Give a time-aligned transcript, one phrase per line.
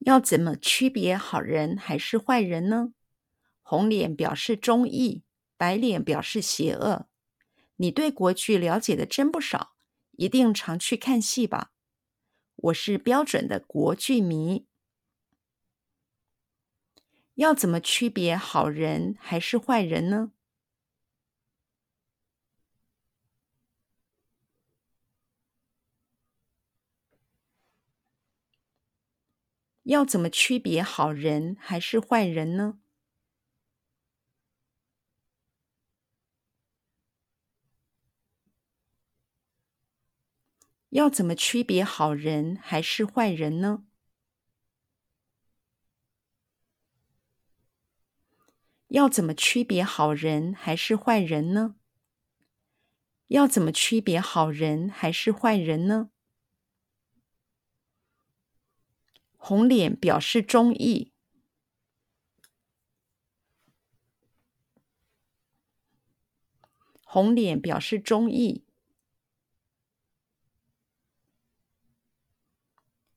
[0.00, 2.92] 要怎么区别好人还是坏人呢？
[3.62, 5.22] 红脸表示忠义，
[5.56, 7.06] 白脸表示邪恶。
[7.76, 9.74] 你对国剧了解的真不少，
[10.12, 11.72] 一定常去看戏吧？
[12.56, 14.66] 我是标准的国剧迷。
[17.34, 20.32] 要怎么区别好人还是坏人呢？
[29.90, 32.78] 要怎么区别好人还是坏人呢？
[40.90, 43.82] 要怎么区别好人还是坏人呢？
[48.90, 51.74] 要怎么区别好人还是坏人呢？
[53.26, 56.10] 要怎么区别好人还是坏人呢？
[59.42, 61.14] 红脸表示忠义，
[67.02, 68.66] 红脸表示忠义，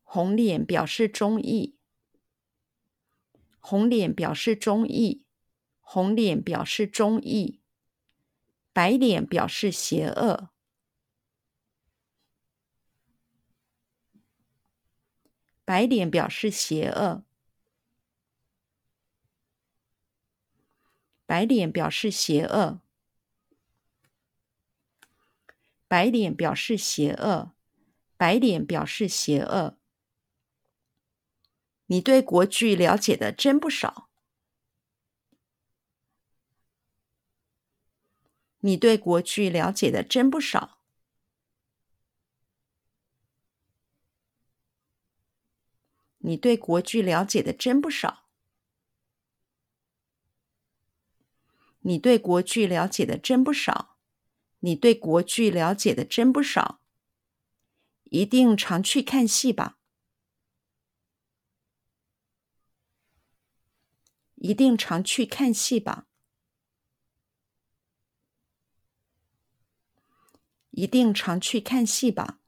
[0.02, 1.78] 红脸表示忠义，
[3.60, 5.26] 红脸表示忠义，
[5.82, 7.62] 红脸表示忠义，
[8.72, 10.53] 白脸表示邪恶。
[15.74, 17.24] 白脸表示邪恶，
[21.26, 22.82] 白脸表示邪恶，
[25.88, 27.54] 白脸表示邪恶，
[28.16, 29.80] 白脸表示邪恶。
[31.88, 34.12] 你对国剧了解的真不少，
[38.60, 40.73] 你对国剧了解的真不少。
[46.26, 48.24] 你对国剧了解的真不少，
[51.82, 53.98] 你对国剧了解的真不少，
[54.60, 56.80] 你对国剧了解的真不少，
[58.06, 59.78] 一定常去看戏吧？
[64.36, 66.08] 一定常去看戏吧？
[70.72, 72.40] 一定常去看戏吧？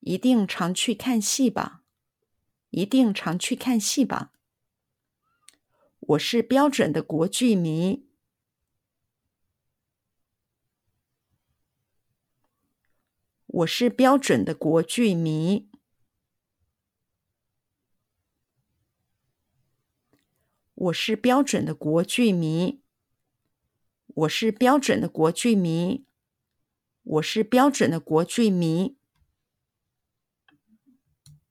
[0.00, 1.79] 一定常去看戏吧？
[2.70, 4.32] 一定常去看戏吧？
[6.00, 8.06] 我是标准的国剧迷。
[13.46, 15.68] 我是标准的国剧迷。
[20.74, 22.80] 我是标准的国剧迷。
[24.06, 26.06] 我是标准的国剧迷。
[27.02, 28.99] 我是标准的国剧迷。